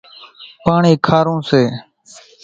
[0.63, 1.63] پاڻِي کارون سي۔